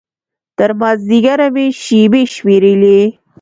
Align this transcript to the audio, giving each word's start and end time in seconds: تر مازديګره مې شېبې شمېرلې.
تر 0.57 0.69
مازديګره 0.79 1.47
مې 1.53 1.65
شېبې 1.83 2.23
شمېرلې. 2.33 2.99